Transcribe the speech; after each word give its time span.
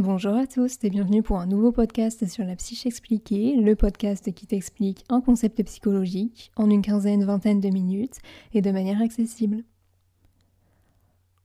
Bonjour 0.00 0.34
à 0.34 0.46
tous 0.46 0.78
et 0.82 0.88
bienvenue 0.88 1.22
pour 1.22 1.40
un 1.40 1.46
nouveau 1.46 1.72
podcast 1.72 2.26
sur 2.26 2.42
la 2.42 2.56
psyché 2.56 2.88
expliquée, 2.88 3.56
le 3.56 3.76
podcast 3.76 4.32
qui 4.32 4.46
t'explique 4.46 5.04
un 5.10 5.20
concept 5.20 5.62
psychologique 5.64 6.50
en 6.56 6.70
une 6.70 6.80
quinzaine, 6.80 7.22
vingtaine 7.22 7.60
de 7.60 7.68
minutes 7.68 8.16
et 8.54 8.62
de 8.62 8.70
manière 8.70 9.02
accessible. 9.02 9.62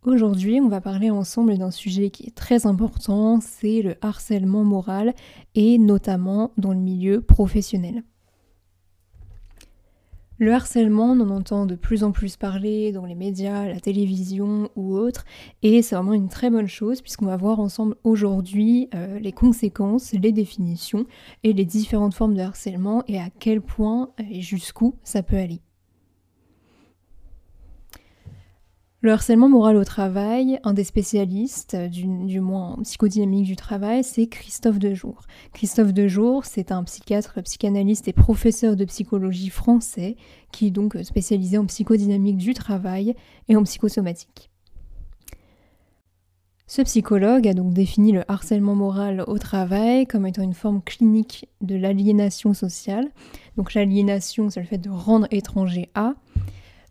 Aujourd'hui, 0.04 0.62
on 0.62 0.70
va 0.70 0.80
parler 0.80 1.10
ensemble 1.10 1.58
d'un 1.58 1.70
sujet 1.70 2.10
qui 2.10 2.28
est 2.28 2.34
très 2.36 2.66
important, 2.66 3.42
c'est 3.42 3.82
le 3.82 3.96
harcèlement 4.00 4.64
moral 4.64 5.14
et 5.56 5.78
notamment 5.78 6.54
dans 6.56 6.72
le 6.72 6.80
milieu 6.80 7.20
professionnel. 7.20 8.04
Le 10.38 10.54
harcèlement, 10.54 11.12
on 11.12 11.22
en 11.22 11.30
entend 11.30 11.66
de 11.66 11.76
plus 11.76 12.04
en 12.04 12.12
plus 12.12 12.36
parler 12.36 12.92
dans 12.92 13.06
les 13.06 13.16
médias, 13.16 13.68
la 13.68 13.80
télévision 13.80 14.70
ou 14.76 14.98
autres, 14.98 15.24
et 15.64 15.82
c'est 15.82 15.96
vraiment 15.96 16.12
une 16.12 16.28
très 16.28 16.50
bonne 16.50 16.68
chose 16.68 17.02
puisqu'on 17.02 17.28
va 17.28 17.38
voir 17.38 17.62
ensemble 17.62 17.96
aujourd'hui 18.04 18.90
euh, 18.94 19.18
les 19.20 19.32
conséquences, 19.32 20.12
les 20.12 20.34
définitions 20.34 21.06
et 21.44 21.54
les 21.54 21.64
différentes 21.64 22.16
formes 22.16 22.34
de 22.34 22.42
harcèlement 22.42 23.04
et 23.08 23.18
à 23.18 23.30
quel 23.40 23.62
point 23.62 24.10
et 24.30 24.42
jusqu'où 24.42 24.96
ça 25.04 25.24
peut 25.24 25.38
aller. 25.38 25.62
Le 29.06 29.12
harcèlement 29.12 29.48
moral 29.50 29.78
au 29.78 29.84
travail, 29.84 30.60
un 30.64 30.74
des 30.74 30.84
spécialistes, 30.84 31.76
du, 31.76 32.40
moins 32.40 32.72
en 32.72 32.82
psychodynamique 32.82 33.46
du 33.46 33.56
travail, 33.56 34.04
c'est 34.04 34.26
Christophe 34.26 34.80
Dejour. 34.80 35.22
Christophe 35.54 35.94
Dejour, 35.94 36.44
c'est 36.44 36.72
un 36.72 36.84
psychiatre, 36.84 37.40
psychanalyste 37.44 38.08
et 38.08 38.14
professeur 38.14 38.76
de 38.76 38.84
psychologie 38.84 39.50
français 39.50 40.16
qui 40.52 40.66
est 40.66 40.72
donc 40.72 40.98
spécialisé 41.04 41.60
en 41.60 41.68
psychodynamique 41.68 42.38
du 42.38 42.56
travail 42.56 43.14
et 43.48 43.56
en 43.56 43.62
psychosomatique. 43.62 44.50
Ce 46.66 46.82
psychologue 46.82 47.48
a 47.48 47.54
donc 47.54 47.76
défini 47.76 48.12
le 48.12 48.24
harcèlement 48.28 48.74
moral 48.74 49.24
au 49.28 49.38
travail 49.38 50.08
comme 50.08 50.26
étant 50.26 50.42
une 50.42 50.56
forme 50.56 50.82
clinique 50.82 51.48
de 51.62 51.76
l'aliénation 51.76 52.56
sociale. 52.56 53.12
Donc 53.56 53.76
l'aliénation, 53.76 54.50
c'est 54.50 54.62
le 54.62 54.66
fait 54.66 54.80
de 54.80 54.90
rendre 54.90 55.28
étranger 55.30 55.92
à, 55.94 56.16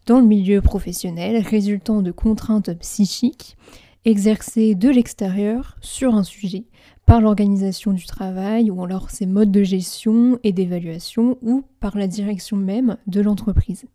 dans 0.07 0.21
le 0.21 0.27
milieu 0.27 0.61
professionnel 0.61 1.43
résultant 1.43 2.03
de 2.03 2.11
contraintes 2.11 2.73
psychiques 2.79 3.57
exercées 4.05 4.75
de 4.75 4.91
l'extérieur 4.91 5.77
sur 5.81 6.15
un 6.15 6.25
sujet 6.25 6.65
par 7.07 7.21
l'organisation 7.21 7.93
du 7.93 8.05
travail 8.07 8.71
ou 8.71 8.83
alors 8.83 9.11
ses 9.11 9.27
modes 9.27 9.51
de 9.51 9.63
gestion 9.63 10.39
et 10.43 10.53
d'évaluation 10.53 11.39
ou 11.43 11.65
par 11.81 11.97
la 11.97 12.07
direction 12.07 12.57
même 12.57 12.97
de 13.07 13.21
l'entreprise. 13.21 13.87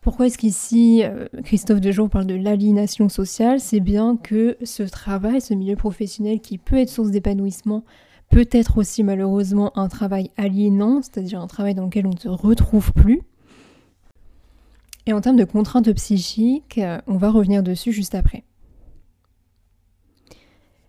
Pourquoi 0.00 0.26
est-ce 0.26 0.38
qu'ici 0.38 1.02
euh, 1.04 1.26
Christophe 1.44 1.80
Dejour 1.80 2.08
parle 2.08 2.26
de 2.26 2.34
l'aliénation 2.34 3.10
sociale? 3.10 3.60
C'est 3.60 3.80
bien 3.80 4.16
que 4.16 4.56
ce 4.62 4.82
travail, 4.82 5.42
ce 5.42 5.52
milieu 5.52 5.76
professionnel 5.76 6.40
qui 6.40 6.56
peut 6.56 6.78
être 6.78 6.88
source 6.88 7.10
d'épanouissement, 7.10 7.84
peut 8.30 8.48
être 8.50 8.78
aussi 8.78 9.02
malheureusement 9.02 9.76
un 9.76 9.88
travail 9.88 10.30
aliénant, 10.38 11.02
c'est-à-dire 11.02 11.40
un 11.40 11.46
travail 11.46 11.74
dans 11.74 11.84
lequel 11.84 12.06
on 12.06 12.14
ne 12.14 12.18
se 12.18 12.28
retrouve 12.28 12.92
plus. 12.94 13.20
Et 15.06 15.12
en 15.12 15.20
termes 15.20 15.36
de 15.36 15.44
contraintes 15.44 15.92
psychiques, 15.92 16.78
euh, 16.78 17.00
on 17.06 17.16
va 17.16 17.30
revenir 17.30 17.62
dessus 17.62 17.92
juste 17.92 18.14
après. 18.14 18.44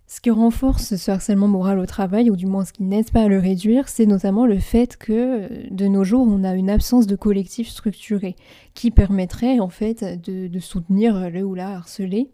Ce 0.08 0.20
qui 0.20 0.30
renforce 0.30 0.98
ce 0.98 1.12
harcèlement 1.12 1.48
moral 1.48 1.80
au 1.80 1.86
travail, 1.86 2.30
ou 2.30 2.36
du 2.36 2.46
moins 2.46 2.66
ce 2.66 2.74
qui 2.74 2.84
n'aide 2.84 3.10
pas 3.12 3.24
à 3.24 3.28
le 3.30 3.40
réduire, 3.40 3.88
c'est 3.88 4.06
notamment 4.06 4.46
le 4.46 4.60
fait 4.60 4.98
que 4.98 5.14
euh, 5.14 5.48
de 5.72 5.88
nos 5.88 6.04
jours, 6.04 6.28
on 6.28 6.44
a 6.44 6.54
une 6.54 6.70
absence 6.70 7.08
de 7.08 7.16
collectif 7.16 7.70
structuré 7.70 8.36
qui 8.74 8.92
permettrait 8.92 9.60
en 9.60 9.70
fait 9.70 10.04
de, 10.22 10.60
soutenir 10.60 11.30
le 11.30 11.44
ou 11.44 11.56
la 11.56 11.70
harcelé, 11.70 12.30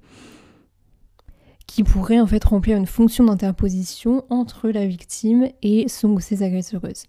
qui 1.68 1.84
pourrait 1.84 2.20
en 2.20 2.26
fait 2.26 2.44
remplir 2.44 2.78
une 2.78 2.88
fonction 2.88 3.26
d'interposition 3.26 4.26
entre 4.32 4.70
la 4.70 4.88
victime 4.88 5.50
et 5.62 5.88
son 5.88 6.10
ou 6.10 6.20
ses 6.20 6.42
agresseuses. 6.42 7.04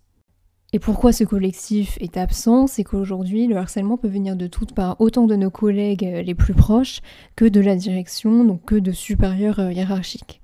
Et 0.74 0.78
pourquoi 0.78 1.12
ce 1.12 1.24
collectif 1.24 1.96
est 2.00 2.18
absent 2.18 2.66
C'est 2.66 2.84
qu'aujourd'hui, 2.84 3.46
le 3.46 3.56
harcèlement 3.56 3.96
peut 3.96 4.08
venir 4.08 4.36
de 4.36 4.46
toutes 4.46 4.74
parts, 4.74 5.00
autant 5.00 5.26
de 5.26 5.34
nos 5.34 5.50
collègues 5.50 6.04
euh, 6.04 6.22
les 6.22 6.34
plus 6.34 6.52
proches 6.52 7.00
que 7.36 7.46
de 7.46 7.60
la 7.60 7.74
direction, 7.74 8.44
donc 8.44 8.66
que 8.66 8.74
de 8.74 8.92
supérieurs 8.92 9.60
euh, 9.60 9.72
hiérarchiques. 9.72 10.42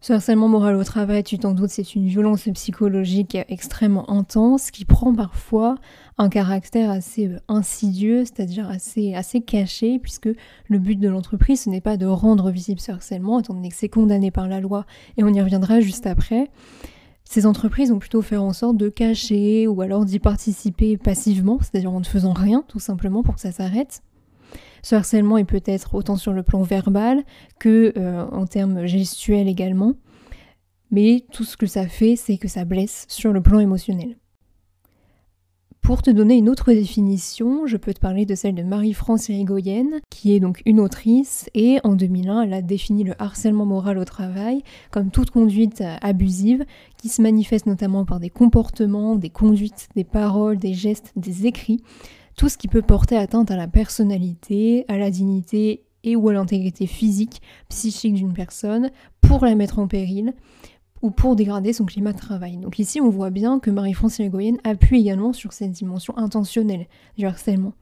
Ce 0.00 0.12
harcèlement 0.12 0.46
moral 0.46 0.76
au 0.76 0.84
travail, 0.84 1.24
tu 1.24 1.36
t'en 1.36 1.50
doutes, 1.50 1.70
c'est 1.70 1.96
une 1.96 2.06
violence 2.06 2.48
psychologique 2.54 3.36
extrêmement 3.48 4.08
intense 4.08 4.70
qui 4.70 4.84
prend 4.84 5.12
parfois 5.12 5.74
un 6.18 6.28
caractère 6.28 6.88
assez 6.88 7.26
euh, 7.26 7.40
insidieux, 7.48 8.24
c'est-à-dire 8.24 8.70
assez, 8.70 9.14
assez 9.14 9.40
caché, 9.40 9.98
puisque 9.98 10.28
le 10.68 10.78
but 10.78 10.94
de 10.94 11.08
l'entreprise, 11.08 11.62
ce 11.62 11.70
n'est 11.70 11.80
pas 11.80 11.96
de 11.96 12.06
rendre 12.06 12.52
visible 12.52 12.78
ce 12.78 12.92
harcèlement, 12.92 13.40
étant 13.40 13.54
donné 13.54 13.70
que 13.70 13.74
c'est 13.74 13.88
condamné 13.88 14.30
par 14.30 14.46
la 14.46 14.60
loi, 14.60 14.86
et 15.16 15.24
on 15.24 15.34
y 15.34 15.42
reviendra 15.42 15.80
juste 15.80 16.06
après. 16.06 16.48
Ces 17.28 17.44
entreprises 17.44 17.92
ont 17.92 17.98
plutôt 17.98 18.22
fait 18.22 18.38
en 18.38 18.54
sorte 18.54 18.78
de 18.78 18.88
cacher 18.88 19.66
ou 19.66 19.82
alors 19.82 20.06
d'y 20.06 20.18
participer 20.18 20.96
passivement, 20.96 21.58
c'est-à-dire 21.60 21.92
en 21.92 22.00
ne 22.00 22.04
faisant 22.06 22.32
rien 22.32 22.64
tout 22.66 22.78
simplement 22.80 23.22
pour 23.22 23.34
que 23.34 23.42
ça 23.42 23.52
s'arrête. 23.52 24.02
Ce 24.82 24.94
harcèlement 24.94 25.36
est 25.36 25.44
peut-être 25.44 25.94
autant 25.94 26.16
sur 26.16 26.32
le 26.32 26.42
plan 26.42 26.62
verbal 26.62 27.22
que 27.58 27.92
euh, 27.98 28.24
en 28.32 28.46
termes 28.46 28.86
gestuels 28.86 29.46
également, 29.46 29.92
mais 30.90 31.26
tout 31.30 31.44
ce 31.44 31.58
que 31.58 31.66
ça 31.66 31.86
fait, 31.86 32.16
c'est 32.16 32.38
que 32.38 32.48
ça 32.48 32.64
blesse 32.64 33.04
sur 33.10 33.34
le 33.34 33.42
plan 33.42 33.58
émotionnel. 33.58 34.16
Pour 35.82 36.02
te 36.02 36.10
donner 36.10 36.36
une 36.36 36.50
autre 36.50 36.72
définition, 36.72 37.66
je 37.66 37.78
peux 37.78 37.94
te 37.94 38.00
parler 38.00 38.26
de 38.26 38.34
celle 38.34 38.54
de 38.54 38.62
Marie-France 38.62 39.30
Irigoyen, 39.30 39.86
qui 40.10 40.34
est 40.34 40.40
donc 40.40 40.60
une 40.66 40.80
autrice, 40.80 41.48
et 41.54 41.78
en 41.82 41.94
2001, 41.94 42.42
elle 42.42 42.52
a 42.52 42.60
défini 42.60 43.04
le 43.04 43.14
harcèlement 43.18 43.64
moral 43.64 43.96
au 43.96 44.04
travail 44.04 44.62
comme 44.90 45.10
toute 45.10 45.30
conduite 45.30 45.82
abusive 46.02 46.66
qui 46.98 47.08
se 47.08 47.22
manifeste 47.22 47.66
notamment 47.66 48.04
par 48.04 48.20
des 48.20 48.28
comportements, 48.28 49.16
des 49.16 49.30
conduites, 49.30 49.88
des 49.96 50.04
paroles, 50.04 50.58
des 50.58 50.74
gestes, 50.74 51.12
des 51.16 51.46
écrits, 51.46 51.82
tout 52.36 52.50
ce 52.50 52.58
qui 52.58 52.68
peut 52.68 52.82
porter 52.82 53.16
atteinte 53.16 53.50
à 53.50 53.56
la 53.56 53.66
personnalité, 53.66 54.84
à 54.88 54.98
la 54.98 55.10
dignité 55.10 55.84
et 56.04 56.16
ou 56.16 56.28
à 56.28 56.32
l'intégrité 56.34 56.86
physique, 56.86 57.40
psychique 57.68 58.14
d'une 58.14 58.34
personne 58.34 58.90
pour 59.20 59.44
la 59.44 59.54
mettre 59.54 59.78
en 59.78 59.88
péril, 59.88 60.34
ou 61.02 61.10
pour 61.10 61.36
dégrader 61.36 61.72
son 61.72 61.84
climat 61.84 62.12
de 62.12 62.18
travail. 62.18 62.56
Donc 62.56 62.78
ici, 62.78 63.00
on 63.00 63.08
voit 63.08 63.30
bien 63.30 63.60
que 63.60 63.70
Marie-France 63.70 64.18
Irigoyen 64.18 64.56
appuie 64.64 65.00
également 65.00 65.32
sur 65.32 65.52
cette 65.52 65.72
dimension 65.72 66.16
intentionnelle 66.16 66.86
du 67.16 67.26
harcèlement. 67.26 67.72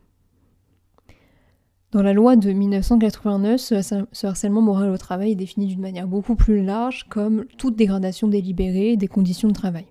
Dans 1.92 2.02
la 2.02 2.12
loi 2.12 2.36
de 2.36 2.52
1989, 2.52 3.60
ce 3.60 4.26
harcèlement 4.26 4.60
moral 4.60 4.90
au 4.90 4.98
travail 4.98 5.32
est 5.32 5.36
défini 5.36 5.66
d'une 5.66 5.80
manière 5.80 6.08
beaucoup 6.08 6.34
plus 6.34 6.62
large 6.62 7.06
comme 7.08 7.46
toute 7.56 7.76
dégradation 7.76 8.28
délibérée 8.28 8.96
des 8.96 9.08
conditions 9.08 9.48
de 9.48 9.54
travail. 9.54 9.86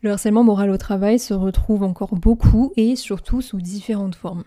Le 0.00 0.10
harcèlement 0.10 0.42
moral 0.42 0.70
au 0.70 0.78
travail 0.78 1.20
se 1.20 1.34
retrouve 1.34 1.84
encore 1.84 2.16
beaucoup 2.16 2.72
et 2.76 2.96
surtout 2.96 3.40
sous 3.42 3.60
différentes 3.60 4.16
formes. 4.16 4.44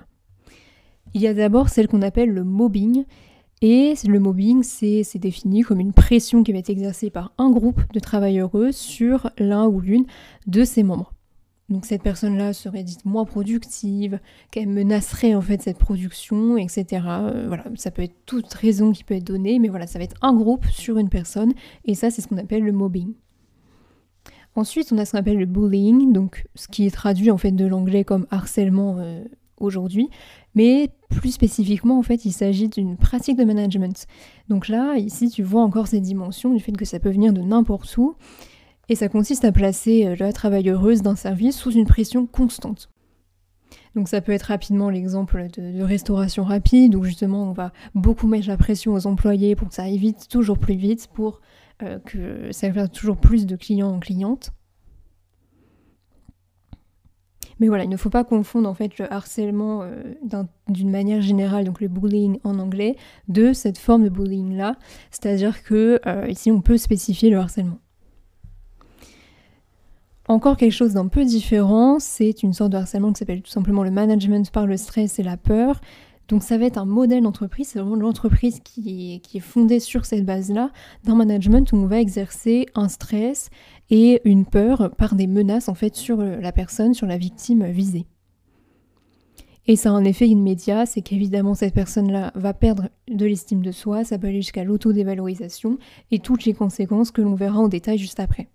Il 1.14 1.22
y 1.22 1.28
a 1.28 1.34
d'abord 1.34 1.70
celle 1.70 1.88
qu'on 1.88 2.02
appelle 2.02 2.32
le 2.32 2.44
mobbing, 2.44 3.06
et 3.62 3.94
le 4.08 4.20
mobbing, 4.20 4.64
c'est 4.64 5.18
défini 5.18 5.62
comme 5.62 5.80
une 5.80 5.94
pression 5.94 6.44
qui 6.44 6.52
va 6.52 6.60
être 6.60 6.70
exercée 6.70 7.10
par 7.10 7.34
un 7.38 7.50
groupe 7.50 7.82
de 7.94 8.00
travailleurs 8.00 8.52
sur 8.72 9.30
l'un 9.38 9.66
ou 9.68 9.80
l'une 9.80 10.06
de 10.48 10.64
ses 10.64 10.84
membres. 10.84 11.14
Donc 11.70 11.86
cette 11.86 12.04
personne-là 12.04 12.54
serait 12.54 12.84
dite 12.84 13.06
moins 13.06 13.26
productive, 13.26 14.20
qu'elle 14.52 14.68
menacerait 14.68 15.34
en 15.34 15.42
fait 15.42 15.64
cette 15.64 15.80
production, 15.80 16.58
etc. 16.58 16.86
Euh, 17.08 17.46
voilà, 17.48 17.64
ça 17.76 17.90
peut 17.90 18.04
être 18.04 18.16
toute 18.28 18.54
raison 18.54 18.92
qui 18.92 19.04
peut 19.04 19.16
être 19.16 19.24
donnée, 19.24 19.58
mais 19.58 19.70
voilà, 19.70 19.88
ça 19.88 19.98
va 19.98 20.06
être 20.06 20.18
un 20.22 20.34
groupe 20.34 20.68
sur 20.68 21.00
une 21.00 21.10
personne, 21.10 21.54
et 21.86 21.96
ça 21.96 22.12
c'est 22.12 22.22
ce 22.22 22.28
qu'on 22.28 22.38
appelle 22.38 22.64
le 22.64 22.72
mobbing. 22.72 23.14
Ensuite, 24.54 24.92
on 24.94 24.98
a 25.00 25.06
ce 25.06 25.14
qu'on 25.14 25.18
appelle 25.18 25.40
le 25.40 25.48
bullying, 25.48 26.14
donc 26.14 26.46
ce 26.54 26.68
qui 26.68 26.86
est 26.86 26.92
traduit 26.92 27.32
en 27.32 27.38
fait 27.38 27.52
de 27.52 27.66
l'anglais 27.66 28.04
comme 28.04 28.28
harcèlement 28.30 28.98
euh, 29.00 29.24
aujourd'hui, 29.60 30.10
mais 30.54 30.90
plus 31.10 31.32
spécifiquement, 31.32 31.98
en 31.98 32.04
fait, 32.04 32.26
il 32.26 32.32
s'agit 32.32 32.70
d'une 32.70 32.98
pratique 32.98 33.38
de 33.38 33.44
management. 33.44 34.06
Donc 34.50 34.68
là, 34.68 34.98
ici, 34.98 35.30
tu 35.30 35.44
vois 35.44 35.64
encore 35.64 35.88
cette 35.88 36.02
dimension 36.02 36.54
du 36.54 36.60
fait 36.60 36.72
que 36.72 36.86
ça 36.86 37.00
peut 37.00 37.12
venir 37.12 37.34
de 37.34 37.42
n'importe 37.42 37.96
où, 37.98 38.16
et 38.90 38.96
ça 38.96 39.10
consiste 39.10 39.46
à 39.46 39.52
placer 39.52 40.06
euh, 40.06 40.16
la 40.20 40.32
travailleuse 40.32 41.02
d'un 41.02 41.16
service 41.16 41.58
sous 41.58 41.72
une 41.72 41.86
pression 41.86 42.26
constante. 42.26 42.90
Donc 43.96 44.10
ça 44.10 44.22
peut 44.22 44.34
être 44.34 44.44
rapidement 44.44 44.90
l'exemple 44.90 45.48
de, 45.58 45.82
restauration 45.82 46.44
rapide, 46.44 46.96
où 46.96 47.04
justement 47.04 47.50
on 47.50 47.54
va 47.54 47.72
beaucoup 47.94 48.28
mettre 48.28 48.48
la 48.48 48.58
pression 48.58 48.94
aux 48.94 49.08
employés 49.08 49.56
pour 49.56 49.70
que 49.70 49.74
ça 49.74 49.84
aille 49.84 49.98
vite, 49.98 50.28
toujours 50.30 50.60
plus 50.60 50.76
vite, 50.76 51.08
pour 51.14 51.42
euh, 51.82 52.00
que 52.00 52.52
ça 52.52 52.72
fasse 52.72 52.92
toujours 52.92 53.18
plus 53.18 53.46
de 53.46 53.56
clients 53.56 53.94
en 53.94 54.00
clientes. 54.00 54.52
Mais 57.60 57.68
voilà, 57.68 57.84
il 57.84 57.90
ne 57.90 57.98
faut 57.98 58.10
pas 58.10 58.24
confondre 58.24 58.68
en 58.68 58.74
fait 58.74 58.98
le 58.98 59.12
harcèlement 59.12 59.84
euh, 59.84 60.14
d'une 60.68 60.90
manière 60.90 61.22
générale, 61.22 61.66
donc 61.66 61.80
le 61.80 61.88
bullying 61.88 62.40
en 62.44 62.60
anglais, 62.60 62.96
de 63.28 63.54
cette 63.54 63.78
forme 63.78 64.04
de 64.04 64.10
bullying 64.10 64.56
là. 64.58 64.76
C'est-à-dire 65.12 65.64
que 65.64 66.00
euh, 66.06 66.28
ici 66.28 66.52
on 66.52 66.62
peut 66.62 66.78
spécifier 66.78 67.30
le 67.30 67.38
harcèlement. 67.38 67.80
Encore 70.28 70.58
quelque 70.58 70.72
chose 70.72 70.94
d'un 70.94 71.08
peu 71.08 71.24
différent, 71.24 72.00
c'est 72.00 72.42
une 72.42 72.52
sorte 72.52 72.72
de 72.72 72.78
harcèlement 72.78 73.14
qui 73.14 73.20
s'appelle 73.20 73.44
tout 73.44 73.52
simplement 73.52 73.84
le 73.84 73.92
management 73.92 74.50
par 74.50 74.66
le 74.66 74.76
stress 74.76 75.20
et 75.20 75.24
la 75.24 75.38
peur. 75.38 75.80
Donc 76.28 76.42
ça 76.42 76.58
va 76.58 76.66
être 76.66 76.80
un 76.80 76.86
modèle 76.86 77.22
d'entreprise, 77.22 77.68
c'est 77.68 77.80
vraiment 77.80 77.96
l'entreprise 77.96 78.60
qui 78.64 79.14
est, 79.14 79.20
qui 79.20 79.38
est 79.38 79.42
fondée 79.42 79.80
sur 79.80 80.06
cette 80.06 80.26
base-là 80.26 80.72
d'un 81.04 81.14
management 81.14 81.72
où 81.72 81.76
on 81.76 81.86
va 81.86 82.00
exercer 82.00 82.66
un 82.74 82.90
stress 82.90 83.52
et 83.90 84.22
une 84.26 84.46
peur 84.46 84.92
par 84.98 85.16
des 85.16 85.28
menaces 85.28 85.70
en 85.70 85.76
fait 85.76 85.96
sur 85.96 86.18
la 86.18 86.52
personne, 86.52 86.94
sur 86.94 87.08
la 87.08 87.18
victime 87.18 87.66
visée. 87.66 88.06
Et 89.68 89.76
ça 89.76 89.90
a 89.90 89.94
un 89.94 90.04
effet 90.04 90.28
immédiat, 90.28 90.86
c'est 90.86 91.02
qu'évidemment 91.02 91.56
cette 91.56 91.74
personne-là 91.74 92.32
va 92.36 92.54
perdre 92.54 92.90
de 93.08 93.26
l'estime 93.26 93.64
de 93.64 93.72
soi, 93.72 94.04
ça 94.04 94.20
peut 94.20 94.28
aller 94.28 94.42
jusqu'à 94.42 94.64
l'autodévalorisation 94.64 95.80
et 96.12 96.20
toutes 96.20 96.46
les 96.46 96.54
conséquences 96.54 97.10
que 97.10 97.22
l'on 97.22 97.34
verra 97.34 97.58
en 97.58 97.68
détail 97.68 97.98
juste 97.98 98.20
après. 98.20 98.50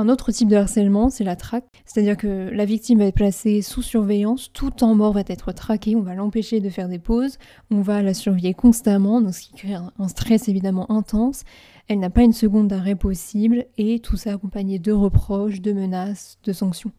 Un 0.00 0.08
autre 0.08 0.30
type 0.30 0.48
de 0.48 0.54
harcèlement, 0.54 1.10
c'est 1.10 1.24
la 1.24 1.34
traque, 1.34 1.66
c'est-à-dire 1.84 2.16
que 2.16 2.50
la 2.52 2.64
victime 2.64 3.00
va 3.00 3.06
être 3.06 3.16
placée 3.16 3.62
sous 3.62 3.82
surveillance, 3.82 4.52
tout 4.52 4.70
temps 4.70 4.94
mort 4.94 5.12
va 5.12 5.22
être 5.26 5.50
traqué, 5.50 5.96
on 5.96 6.02
va 6.02 6.14
l'empêcher 6.14 6.60
de 6.60 6.70
faire 6.70 6.88
des 6.88 7.00
pauses, 7.00 7.36
on 7.72 7.80
va 7.80 8.00
la 8.00 8.14
surveiller 8.14 8.54
constamment, 8.54 9.20
donc 9.20 9.34
ce 9.34 9.40
qui 9.40 9.52
crée 9.54 9.74
un 9.74 10.08
stress 10.08 10.48
évidemment 10.48 10.90
intense. 10.90 11.42
Elle 11.88 12.00
n'a 12.00 12.10
pas 12.10 12.22
une 12.22 12.32
seconde 12.32 12.68
d'arrêt 12.68 12.94
possible 12.94 13.64
et 13.78 13.98
tout 13.98 14.16
ça 14.16 14.34
accompagné 14.34 14.78
de 14.78 14.92
reproches, 14.92 15.60
de 15.60 15.72
menaces, 15.72 16.38
de 16.44 16.52
sanctions. 16.52 16.92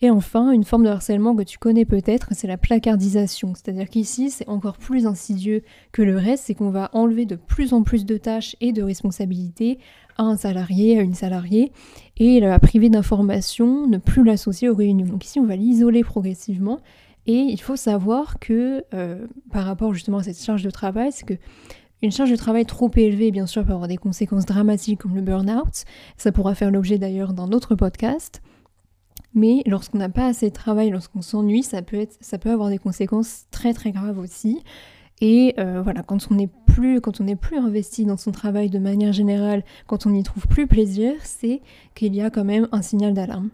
Et 0.00 0.10
enfin, 0.10 0.52
une 0.52 0.62
forme 0.62 0.84
de 0.84 0.90
harcèlement 0.90 1.34
que 1.34 1.42
tu 1.42 1.58
connais 1.58 1.84
peut-être, 1.84 2.28
c'est 2.32 2.46
la 2.46 2.56
placardisation. 2.56 3.54
C'est-à-dire 3.54 3.88
qu'ici, 3.88 4.30
c'est 4.30 4.48
encore 4.48 4.78
plus 4.78 5.06
insidieux 5.06 5.62
que 5.90 6.02
le 6.02 6.16
reste, 6.16 6.44
c'est 6.46 6.54
qu'on 6.54 6.70
va 6.70 6.88
enlever 6.92 7.26
de 7.26 7.34
plus 7.34 7.72
en 7.72 7.82
plus 7.82 8.06
de 8.06 8.16
tâches 8.16 8.54
et 8.60 8.72
de 8.72 8.82
responsabilités 8.82 9.78
à 10.16 10.22
un 10.22 10.36
salarié, 10.36 10.98
à 10.98 11.02
une 11.02 11.14
salariée, 11.14 11.72
et 12.16 12.38
la 12.38 12.60
priver 12.60 12.90
d'informations, 12.90 13.88
ne 13.88 13.98
plus 13.98 14.22
l'associer 14.22 14.68
aux 14.68 14.74
réunions. 14.76 15.06
Donc 15.06 15.24
ici, 15.24 15.40
on 15.40 15.46
va 15.46 15.56
l'isoler 15.56 16.04
progressivement. 16.04 16.78
Et 17.26 17.40
il 17.40 17.60
faut 17.60 17.76
savoir 17.76 18.38
que 18.38 18.84
euh, 18.94 19.26
par 19.52 19.64
rapport 19.64 19.92
justement 19.94 20.18
à 20.18 20.22
cette 20.22 20.40
charge 20.40 20.62
de 20.62 20.70
travail, 20.70 21.10
c'est 21.12 21.26
que 21.26 21.34
une 22.02 22.12
charge 22.12 22.30
de 22.30 22.36
travail 22.36 22.64
trop 22.64 22.90
élevée, 22.94 23.30
bien 23.30 23.46
sûr, 23.46 23.64
peut 23.64 23.72
avoir 23.72 23.88
des 23.88 23.96
conséquences 23.96 24.46
dramatiques 24.46 25.00
comme 25.00 25.14
le 25.14 25.20
burn-out. 25.20 25.84
Ça 26.16 26.30
pourra 26.30 26.54
faire 26.54 26.70
l'objet 26.70 26.98
d'ailleurs 26.98 27.32
d'un 27.32 27.50
autre 27.50 27.74
podcast. 27.74 28.40
Mais 29.34 29.62
lorsqu'on 29.66 29.98
n'a 29.98 30.08
pas 30.08 30.26
assez 30.26 30.48
de 30.48 30.54
travail, 30.54 30.90
lorsqu'on 30.90 31.22
s'ennuie, 31.22 31.62
ça 31.62 31.82
peut, 31.82 32.06
ça 32.20 32.38
peut 32.38 32.50
avoir 32.50 32.70
des 32.70 32.78
conséquences 32.78 33.46
très 33.50 33.74
très 33.74 33.90
graves 33.90 34.18
aussi. 34.18 34.62
Et 35.20 35.54
euh, 35.58 35.82
voilà, 35.82 36.02
quand 36.02 36.28
on 36.30 36.34
n'est 36.34 36.48
plus, 36.66 37.00
quand 37.00 37.20
on 37.20 37.24
n'est 37.24 37.36
plus 37.36 37.58
investi 37.58 38.04
dans 38.04 38.16
son 38.16 38.30
travail 38.30 38.70
de 38.70 38.78
manière 38.78 39.12
générale, 39.12 39.64
quand 39.86 40.06
on 40.06 40.10
n'y 40.10 40.22
trouve 40.22 40.46
plus 40.46 40.68
plaisir, 40.68 41.14
c'est 41.24 41.60
qu'il 41.94 42.14
y 42.14 42.20
a 42.20 42.30
quand 42.30 42.44
même 42.44 42.68
un 42.70 42.82
signal 42.82 43.14
d'alarme. 43.14 43.50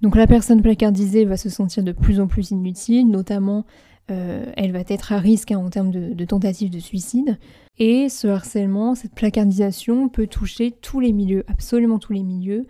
Donc 0.00 0.14
la 0.14 0.28
personne 0.28 0.62
placardisée 0.62 1.24
va 1.24 1.36
se 1.36 1.48
sentir 1.48 1.82
de 1.82 1.90
plus 1.90 2.20
en 2.20 2.28
plus 2.28 2.52
inutile, 2.52 3.08
notamment 3.08 3.64
euh, 4.10 4.50
elle 4.56 4.72
va 4.72 4.80
être 4.88 5.12
à 5.12 5.18
risque 5.18 5.52
hein, 5.52 5.58
en 5.58 5.68
termes 5.68 5.90
de, 5.90 6.24
tentative 6.24 6.70
de 6.70 6.78
suicide. 6.78 7.38
Et 7.78 8.08
ce 8.08 8.26
harcèlement, 8.26 8.94
cette 8.94 9.14
placardisation 9.14 10.08
peut 10.08 10.26
toucher 10.26 10.72
tous 10.72 11.00
les 11.00 11.12
milieux, 11.12 11.44
absolument 11.48 11.98
tous 11.98 12.12
les 12.12 12.22
milieux. 12.22 12.66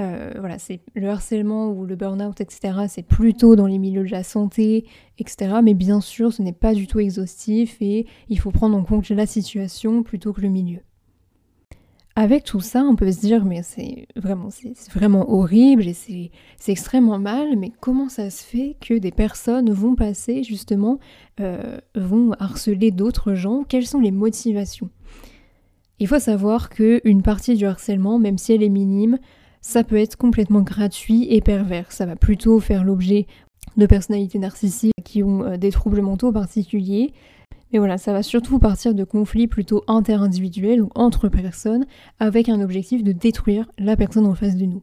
Euh, 0.00 0.32
voilà, 0.38 0.58
c'est 0.58 0.80
le 0.94 1.08
harcèlement 1.08 1.70
ou 1.70 1.84
le 1.84 1.94
burn-out, 1.94 2.40
etc. 2.40 2.86
C'est 2.88 3.02
plutôt 3.02 3.54
dans 3.56 3.66
les 3.66 3.78
milieux 3.78 4.04
de 4.04 4.10
la 4.10 4.22
santé, 4.22 4.86
etc. 5.18 5.56
Mais 5.62 5.74
bien 5.74 6.00
sûr, 6.00 6.32
ce 6.32 6.42
n'est 6.42 6.52
pas 6.52 6.74
du 6.74 6.86
tout 6.86 7.00
exhaustif 7.00 7.76
et 7.80 8.06
il 8.28 8.38
faut 8.38 8.50
prendre 8.50 8.76
en 8.76 8.82
compte 8.82 9.08
la 9.10 9.26
situation 9.26 10.02
plutôt 10.02 10.32
que 10.32 10.40
le 10.40 10.48
milieu. 10.48 10.80
Avec 12.20 12.44
tout 12.44 12.60
ça, 12.60 12.82
on 12.84 12.96
peut 12.96 13.10
se 13.10 13.20
dire, 13.20 13.46
mais 13.46 13.62
c'est 13.62 14.06
vraiment, 14.14 15.32
horrible 15.32 15.88
et 15.88 15.94
c'est 15.94 16.30
extrêmement 16.70 17.18
mal, 17.18 17.56
mais 17.56 17.72
comment 17.80 18.10
ça 18.10 18.28
se 18.28 18.44
fait 18.44 18.76
que 18.78 18.92
des 18.92 19.10
personnes 19.10 19.70
vont 19.70 19.94
passer 19.94 20.42
justement, 20.42 20.98
euh, 21.40 21.78
vont 21.94 22.32
harceler 22.38 22.90
d'autres 22.90 23.32
gens? 23.32 23.64
Quelles 23.66 23.86
sont 23.86 24.00
les 24.00 24.10
motivations? 24.10 24.90
Il 25.98 26.08
faut 26.08 26.18
savoir 26.18 26.68
qu'une 26.68 27.22
partie 27.22 27.54
du 27.54 27.64
harcèlement, 27.64 28.18
même 28.18 28.36
si 28.36 28.52
elle 28.52 28.62
est 28.62 28.68
minime, 28.68 29.18
ça 29.62 29.82
peut 29.82 29.96
être 29.96 30.16
complètement 30.16 30.60
gratuit 30.60 31.26
et 31.30 31.40
pervers. 31.40 31.90
Ça 31.90 32.04
va 32.04 32.16
plutôt 32.16 32.60
faire 32.60 32.84
l'objet 32.84 33.28
de 33.78 33.86
personnalités 33.86 34.38
narcissiques 34.38 34.92
qui 35.04 35.22
ont 35.22 35.42
euh, 35.44 35.56
des 35.56 35.70
troubles 35.70 36.02
mentaux 36.02 36.32
particuliers, 36.32 37.14
mais 37.72 37.78
voilà, 37.78 37.98
ça 37.98 38.12
va 38.12 38.22
surtout 38.22 38.58
partir 38.58 38.94
de 38.94 39.04
conflits 39.04 39.46
plutôt 39.46 39.84
interindividuels, 39.86 40.80
donc 40.80 40.98
entre 40.98 41.28
personnes, 41.28 41.86
avec 42.18 42.48
un 42.48 42.60
objectif 42.60 43.02
de 43.02 43.12
détruire 43.12 43.70
la 43.78 43.96
personne 43.96 44.26
en 44.26 44.34
face 44.34 44.56
de 44.56 44.66
nous. 44.66 44.82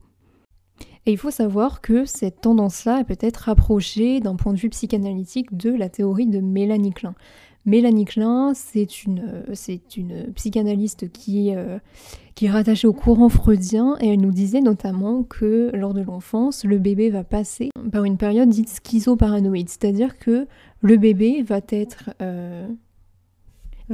Et 1.05 1.11
il 1.11 1.17
faut 1.17 1.31
savoir 1.31 1.79
que 1.79 2.03
cette 2.03 2.41
tendance-là 2.41 3.03
peut 3.05 3.17
être 3.21 3.37
rapprochée 3.37 4.19
d'un 4.19 4.35
point 4.35 4.53
de 4.53 4.59
vue 4.59 4.69
psychanalytique 4.69 5.55
de 5.55 5.69
la 5.69 5.87
théorie 5.87 6.27
de 6.27 6.39
Mélanie 6.39 6.91
Klein. 6.91 7.15
Mélanie 7.65 8.05
Klein, 8.05 8.53
c'est 8.53 9.03
une, 9.03 9.43
une 9.97 10.33
psychanalyste 10.33 11.11
qui, 11.11 11.53
euh, 11.53 11.79
qui 12.35 12.45
est 12.45 12.49
rattachée 12.49 12.87
au 12.87 12.93
courant 12.93 13.29
freudien 13.29 13.97
et 13.99 14.09
elle 14.09 14.21
nous 14.21 14.31
disait 14.31 14.61
notamment 14.61 15.23
que 15.23 15.69
lors 15.73 15.93
de 15.93 16.01
l'enfance, 16.01 16.63
le 16.63 16.77
bébé 16.77 17.09
va 17.09 17.25
passer 17.25 17.69
par 17.91 18.05
une 18.05 18.17
période 18.17 18.47
dite 18.47 18.69
schizoparanoïde, 18.69 19.67
c'est-à-dire 19.67 20.17
que 20.17 20.47
le 20.81 20.97
bébé 20.97 21.41
va 21.41 21.61
être 21.69 22.11
euh, 22.21 22.67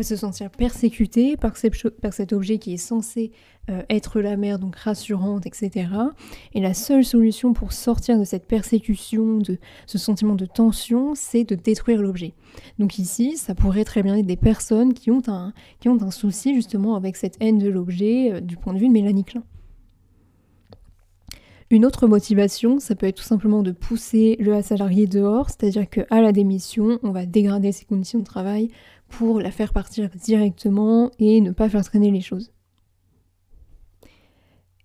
se 0.01 0.15
sentir 0.15 0.49
persécuté 0.49 1.37
par, 1.37 1.55
cet 1.55 2.33
objet 2.33 2.57
qui 2.57 2.73
est 2.73 2.77
censé 2.77 3.31
euh, 3.69 3.83
être 3.89 4.21
la 4.21 4.35
mère, 4.37 4.57
donc 4.57 4.75
rassurante, 4.75 5.45
etc. 5.45 5.87
Et 6.53 6.61
la 6.61 6.73
seule 6.73 7.05
solution 7.05 7.53
pour 7.53 7.71
sortir 7.71 8.17
de 8.17 8.23
cette 8.23 8.47
persécution, 8.47 9.37
de 9.37 9.59
ce 9.85 9.97
sentiment 9.97 10.35
de 10.35 10.45
tension, 10.45 11.13
c'est 11.15 11.43
de 11.43 11.55
détruire 11.55 12.01
l'objet. 12.01 12.33
Donc 12.79 12.97
ici, 12.97 13.37
ça 13.37 13.53
pourrait 13.53 13.85
très 13.85 14.01
bien 14.01 14.17
être 14.17 14.25
des 14.25 14.35
personnes 14.35 14.93
qui 14.93 15.11
ont 15.11 15.21
un, 15.27 15.53
qui 15.79 15.89
ont 15.89 16.01
un 16.01 16.11
souci 16.11 16.55
justement 16.55 16.95
avec 16.95 17.15
cette 17.15 17.37
haine 17.39 17.59
de 17.59 17.69
l'objet 17.69 18.33
euh, 18.33 18.39
du 18.41 18.57
point 18.57 18.73
de 18.73 18.79
vue 18.79 18.87
de 18.87 18.93
Mélanie 18.93 19.23
Klein. 19.23 19.43
Une 21.73 21.87
autre 21.87 22.05
motivation, 22.05 22.79
ça 22.79 22.93
peut 22.93 23.07
être 23.07 23.15
tout 23.17 23.23
simplement 23.23 23.63
de 23.63 23.71
pousser 23.71 24.37
le 24.39 24.61
salarié 24.61 25.07
dehors, 25.07 25.49
c'est-à-dire 25.49 25.89
qu'à 25.89 26.21
la 26.21 26.31
démission, 26.31 26.99
on 27.01 27.09
va 27.09 27.25
dégrader 27.25 27.71
ses 27.71 27.85
conditions 27.85 28.19
de 28.19 28.23
travail 28.23 28.69
pour 29.07 29.39
la 29.39 29.49
faire 29.49 29.73
partir 29.73 30.07
directement 30.09 31.09
et 31.17 31.41
ne 31.41 31.49
pas 31.49 31.69
faire 31.69 31.83
traîner 31.83 32.11
les 32.11 32.21
choses. 32.21 32.51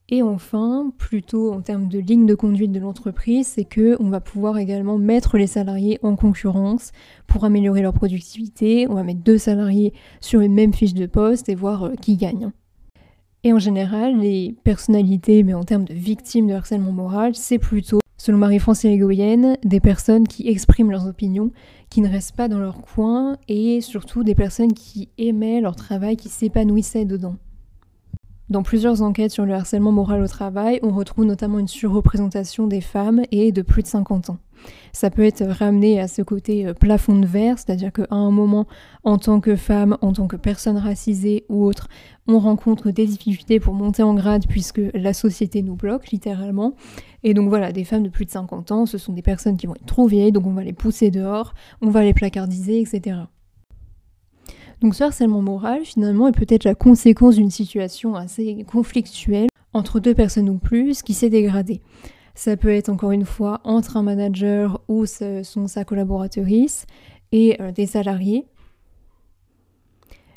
Et 0.09 0.23
enfin, 0.23 0.91
plutôt 0.97 1.53
en 1.53 1.61
termes 1.61 1.89
de 1.89 1.99
ligne 1.99 2.25
de 2.25 2.35
conduite 2.35 2.73
de 2.73 2.81
l'entreprise, 2.81 3.49
c'est 3.49 3.67
que 3.67 3.99
on 4.01 4.09
va 4.09 4.23
pouvoir 4.23 4.57
également 4.57 4.97
mettre 4.97 5.37
les 5.37 5.47
salariés 5.47 5.99
en 6.03 6.17
concurrence 6.17 6.93
pour 7.27 7.45
améliorer 7.45 7.83
leur 7.83 7.93
productivité. 7.93 8.87
On 8.89 8.95
va 8.95 9.03
mettre 9.03 9.21
deux 9.21 9.37
salariés 9.37 9.93
sur 10.23 10.41
une 10.41 10.55
même 10.55 10.73
fiche 10.73 10.95
de 10.95 11.05
poste 11.05 11.51
et 11.51 11.55
voir 11.55 11.85
euh, 11.85 11.95
qui 12.01 12.17
gagne. 12.17 12.51
Et 13.45 13.53
en 13.53 13.59
général, 13.59 14.19
les 14.19 14.55
personnalités, 14.65 15.43
mais 15.43 15.55
en 15.55 15.65
termes 15.65 15.85
de 15.85 15.95
victimes 15.95 16.49
de 16.49 16.55
harcèlement 16.55 16.93
moral, 16.93 17.35
c'est 17.35 17.59
plutôt 17.59 18.01
Selon 18.21 18.39
Marie-France 18.39 18.83
Irigoyen, 18.83 19.57
des 19.65 19.79
personnes 19.79 20.27
qui 20.27 20.49
expriment 20.49 20.91
leurs 20.91 21.07
opinions, 21.07 21.53
qui 21.89 22.01
ne 22.01 22.09
restent 22.09 22.35
pas 22.35 22.49
dans 22.49 22.59
leur 22.59 22.83
coin 22.83 23.37
et 23.47 23.81
surtout 23.81 24.25
des 24.25 24.35
personnes 24.35 24.73
qui 24.73 25.09
aimaient 25.19 25.61
leur 25.61 25.77
travail, 25.77 26.17
qui 26.17 26.29
s'épanouissaient 26.29 27.05
dedans. 27.05 27.37
Dans 28.51 28.63
plusieurs 28.63 29.03
enquêtes 29.03 29.31
sur 29.31 29.45
le 29.45 29.53
harcèlement 29.53 29.93
moral 29.93 30.23
au 30.23 30.27
travail, 30.27 30.81
on 30.83 30.91
retrouve 30.91 31.27
notamment 31.27 31.59
une 31.59 31.69
surreprésentation 31.69 32.67
des 32.67 32.81
femmes 32.81 33.23
et 33.31 33.53
de 33.53 33.61
plus 33.61 33.83
de 33.83 33.89
50 33.89 34.31
ans. 34.31 34.39
Ça 34.93 35.11
peut 35.11 35.23
être 35.23 35.45
ramené 35.45 36.01
à 36.01 36.09
ce 36.09 36.23
côté 36.23 36.67
euh, 36.67 36.73
plafond 36.73 37.19
de 37.19 37.27
verre, 37.27 37.59
c'est-à-dire 37.59 37.93
qu'à 37.93 38.07
un 38.11 38.31
moment, 38.31 38.67
en 39.05 39.19
tant 39.19 39.41
que 39.41 39.55
femme, 39.55 39.99
en 40.01 40.15
tant 40.15 40.27
que 40.27 40.37
personne 40.37 40.79
racisée 40.79 41.45
ou 41.51 41.65
autre, 41.65 41.89
on 42.27 42.39
rencontre 42.39 42.91
des 42.91 43.07
difficultés 43.07 43.61
pour 43.61 43.75
monter 43.75 44.03
en 44.03 44.15
grade 44.15 44.47
puisque 44.49 44.81
la 44.95 45.13
société 45.13 45.63
nous 45.63 45.77
bloque 45.77 46.09
littéralement. 46.09 46.75
Et 47.25 47.35
donc 47.35 47.51
voilà, 47.51 47.71
des 47.71 47.85
femmes 47.85 48.03
de 48.03 48.09
plus 48.09 48.25
de 48.25 48.31
50 48.31 48.73
ans, 48.73 48.87
ce 48.87 48.97
sont 48.97 49.13
des 49.13 49.23
personnes 49.23 49.59
qui 49.59 49.67
vont 49.67 49.75
être 49.75 49.87
trop 49.87 50.07
vieilles, 50.07 50.33
donc 50.33 50.47
on 50.47 50.55
va 50.55 50.65
les 50.65 50.73
pousser 50.73 51.11
dehors, 51.11 51.55
on 51.83 51.91
va 51.91 52.03
les 52.03 52.15
placardiser, 52.15 52.81
etc. 52.81 53.19
Donc 54.81 54.95
ce 54.95 55.05
harcèlement 55.05 55.43
moral, 55.43 55.85
finalement, 55.85 56.29
est 56.29 56.33
peut-être 56.33 56.65
la 56.65 56.75
conséquence 56.75 57.37
d'une 57.37 57.51
situation 57.51 58.15
assez 58.15 58.65
conflictuelle 58.65 59.49
entre 59.73 60.01
deux 60.01 60.15
personnes 60.15 60.49
ou 60.49 60.59
plus 60.59 61.03
qui 61.03 61.15
s'est 61.15 61.31
dégradée. 61.31 61.81
Ça 62.35 62.57
peut 62.57 62.69
être 62.69 62.89
encore 62.89 63.11
une 63.11 63.25
fois 63.25 63.61
entre 63.65 63.97
un 63.97 64.03
manager 64.05 64.81
ou 64.87 65.07
son, 65.07 65.67
sa 65.67 65.85
collaboratrice 65.85 66.87
et 67.33 67.61
euh, 67.61 67.73
des 67.73 67.87
salariés. 67.87 68.47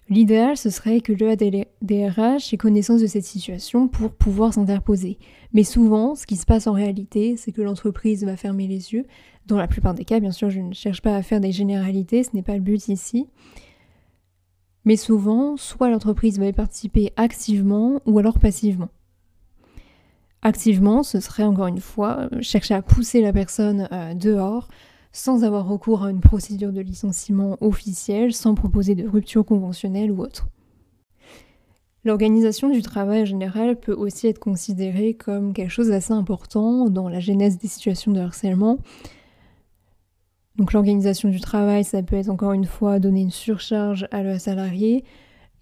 L'idéal, 0.10 0.58
ce 0.58 0.70
serait 0.70 1.00
que 1.00 1.14
le 1.14 1.30
ADRH 1.30 2.54
ait 2.54 2.58
connaissance 2.58 3.02
de 3.02 3.08
cette 3.08 3.24
situation 3.24 3.88
pour 3.88 4.12
pouvoir 4.12 4.54
s'interposer. 4.54 5.20
Mais 5.54 5.64
souvent, 5.64 6.16
ce 6.16 6.26
qui 6.26 6.36
se 6.36 6.46
passe 6.46 6.68
en 6.68 6.74
réalité, 6.74 7.38
c'est 7.38 7.54
que 7.54 7.62
l'entreprise 7.62 8.26
va 8.26 8.36
fermer 8.36 8.68
les 8.68 8.94
yeux. 8.94 9.06
Dans 9.46 9.56
la 9.56 9.68
plupart 9.68 9.94
des 9.94 10.04
cas, 10.04 10.20
bien 10.20 10.32
sûr, 10.32 10.50
je 10.50 10.60
ne 10.60 10.74
cherche 10.74 11.02
pas 11.02 11.16
à 11.16 11.22
faire 11.22 11.40
des 11.40 11.54
généralités, 11.54 12.24
ce 12.24 12.32
n'est 12.34 12.42
pas 12.42 12.56
le 12.56 12.62
but 12.62 12.90
ici. 12.90 13.28
Mais 14.86 14.96
souvent, 14.96 15.58
soit 15.58 15.90
l'entreprise 15.90 16.40
va 16.40 16.48
y 16.48 16.54
participer 16.54 17.14
activement 17.16 18.02
ou 18.06 18.18
alors 18.20 18.40
passivement. 18.40 18.90
Activement, 20.42 21.04
ce 21.04 21.20
serait 21.20 21.44
encore 21.44 21.68
une 21.68 21.80
fois 21.80 22.30
chercher 22.42 22.74
à 22.74 22.82
pousser 22.82 23.22
la 23.22 23.32
personne 23.32 23.88
dehors 24.16 24.68
sans 25.14 25.44
avoir 25.44 25.68
recours 25.68 26.04
à 26.04 26.10
une 26.10 26.22
procédure 26.22 26.72
de 26.72 26.82
licenciement 26.82 27.58
officielle, 27.62 28.34
sans 28.34 28.56
proposer 28.56 28.96
de 28.96 29.08
rupture 29.08 29.46
conventionnelle 29.46 30.12
ou 30.12 30.22
autre. 30.22 30.48
L'organisation 32.04 32.70
du 32.70 32.82
travail 32.82 33.26
général 33.28 33.80
peut 33.80 33.94
aussi 33.94 34.28
être 34.28 34.40
considérée 34.40 35.14
comme 35.14 35.54
quelque 35.54 35.70
chose 35.70 35.90
d'assez 35.90 36.14
important 36.14 36.90
dans 36.90 37.10
la 37.10 37.20
genèse 37.20 37.60
des 37.60 37.68
situations 37.68 38.12
de 38.12 38.20
harcèlement. 38.20 38.80
Donc 40.58 40.74
l'organisation 40.74 41.30
du 41.30 41.40
travail, 41.40 41.84
ça 41.84 42.04
peut 42.04 42.18
être 42.18 42.30
encore 42.30 42.54
une 42.54 42.66
fois 42.66 43.00
donner 43.00 43.22
une 43.22 43.32
surcharge 43.32 44.08
à 44.12 44.22
le 44.22 44.38
salarié 44.38 45.04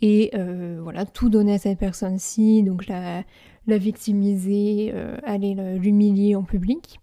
et 0.02 0.32
euh, 0.34 0.80
voilà 0.82 1.06
tout 1.06 1.30
donner 1.30 1.54
à 1.54 1.58
cette 1.58 1.78
personne-ci, 1.78 2.64
donc 2.64 2.88
la, 2.88 3.24
victimiser, 3.68 4.92
euh, 4.94 5.18
aller 5.24 5.56
l'humilier 5.78 6.36
en 6.36 6.44
public 6.44 7.00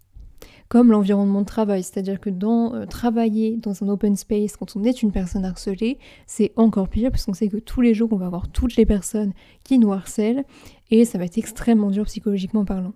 comme 0.69 0.91
l'environnement 0.91 1.41
de 1.41 1.45
travail. 1.45 1.83
C'est-à-dire 1.83 2.19
que 2.19 2.29
dans 2.29 2.73
euh, 2.73 2.85
travailler 2.85 3.57
dans 3.57 3.83
un 3.83 3.87
open 3.87 4.15
space 4.15 4.57
quand 4.57 4.75
on 4.75 4.83
est 4.83 5.01
une 5.01 5.11
personne 5.11 5.45
harcelée, 5.45 5.97
c'est 6.25 6.51
encore 6.55 6.89
pire 6.89 7.11
puisqu'on 7.11 7.33
sait 7.33 7.47
que 7.47 7.57
tous 7.57 7.81
les 7.81 7.93
jours 7.93 8.09
on 8.11 8.17
va 8.17 8.25
avoir 8.25 8.49
toutes 8.49 8.75
les 8.75 8.85
personnes 8.85 9.33
qui 9.63 9.79
nous 9.79 9.93
harcèlent 9.93 10.43
et 10.91 11.05
ça 11.05 11.17
va 11.17 11.25
être 11.25 11.37
extrêmement 11.37 11.89
dur 11.89 12.05
psychologiquement 12.05 12.65
parlant. 12.65 12.93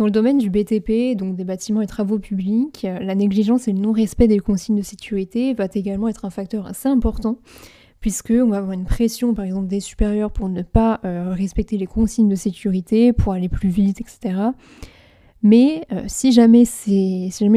Dans 0.00 0.06
le 0.06 0.12
domaine 0.12 0.38
du 0.38 0.48
BTP, 0.48 1.14
donc 1.14 1.36
des 1.36 1.44
bâtiments 1.44 1.82
et 1.82 1.86
travaux 1.86 2.18
publics, 2.18 2.86
la 3.02 3.14
négligence 3.14 3.68
et 3.68 3.72
le 3.72 3.80
non-respect 3.80 4.28
des 4.28 4.38
consignes 4.38 4.78
de 4.78 4.82
sécurité 4.82 5.52
va 5.52 5.66
également 5.74 6.08
être 6.08 6.24
un 6.24 6.30
facteur 6.30 6.66
assez 6.66 6.88
important 6.88 7.36
puisque 8.00 8.32
on 8.34 8.48
va 8.48 8.56
avoir 8.56 8.72
une 8.72 8.86
pression 8.86 9.34
par 9.34 9.44
exemple 9.44 9.66
des 9.66 9.80
supérieurs 9.80 10.30
pour 10.30 10.48
ne 10.48 10.62
pas 10.62 11.00
euh, 11.04 11.34
respecter 11.34 11.76
les 11.76 11.84
consignes 11.84 12.30
de 12.30 12.34
sécurité, 12.34 13.12
pour 13.12 13.34
aller 13.34 13.50
plus 13.50 13.68
vite, 13.68 14.00
etc. 14.00 14.40
Mais 15.42 15.84
euh, 15.92 16.04
si, 16.06 16.32
jamais 16.32 16.64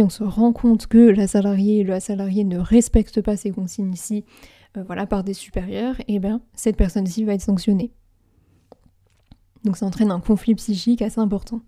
on 0.04 0.10
se 0.10 0.26
rend 0.26 0.52
compte 0.52 0.88
que 0.88 0.98
la 0.98 1.28
salariée, 1.28 1.86
le 1.86 1.98
salarié 2.02 2.44
ne 2.44 2.58
respecte 2.58 3.22
pas 3.22 3.38
ces 3.38 3.52
consignes 3.52 3.94
ici, 3.94 4.26
euh, 4.76 4.84
voilà, 4.84 5.08
par 5.08 5.24
des 5.24 5.34
supérieurs, 5.34 5.96
eh 6.10 6.20
bien 6.20 6.42
cette 6.56 6.76
personne-ci 6.76 7.24
va 7.24 7.36
être 7.36 7.42
sanctionnée. 7.42 7.94
Donc 9.64 9.78
ça 9.78 9.86
entraîne 9.86 10.12
un 10.12 10.20
conflit 10.20 10.56
psychique 10.56 11.02
assez 11.02 11.22
important. 11.22 11.62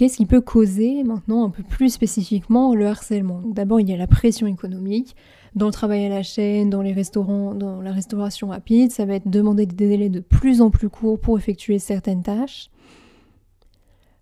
Qu'est-ce 0.00 0.16
qui 0.16 0.24
peut 0.24 0.40
causer 0.40 1.04
maintenant 1.04 1.44
un 1.44 1.50
peu 1.50 1.62
plus 1.62 1.90
spécifiquement 1.90 2.74
le 2.74 2.86
harcèlement 2.86 3.42
D'abord, 3.44 3.80
il 3.80 3.90
y 3.90 3.92
a 3.92 3.98
la 3.98 4.06
pression 4.06 4.46
économique. 4.46 5.14
Dans 5.54 5.66
le 5.66 5.72
travail 5.72 6.06
à 6.06 6.08
la 6.08 6.22
chaîne, 6.22 6.70
dans 6.70 6.80
les 6.80 6.94
restaurants, 6.94 7.52
dans 7.52 7.82
la 7.82 7.92
restauration 7.92 8.48
rapide, 8.48 8.92
ça 8.92 9.04
va 9.04 9.16
être 9.16 9.28
demander 9.28 9.66
des 9.66 9.88
délais 9.88 10.08
de 10.08 10.20
plus 10.20 10.62
en 10.62 10.70
plus 10.70 10.88
courts 10.88 11.20
pour 11.20 11.36
effectuer 11.36 11.78
certaines 11.78 12.22
tâches. 12.22 12.70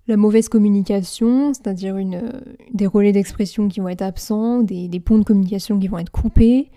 La 0.09 0.17
mauvaise 0.17 0.49
communication, 0.49 1.55
c'est-à-dire 1.55 1.95
des 2.75 2.87
relais 2.89 3.13
d'expression 3.13 3.69
qui 3.69 3.79
vont 3.79 3.89
être 3.89 4.03
absents, 4.03 4.65
des, 4.65 4.89
des, 4.89 4.99
ponts 4.99 5.19
de 5.19 5.25
communication 5.25 5.79
qui 5.79 5.87
vont 5.87 5.99
être 5.99 6.11
coupés. 6.11 6.73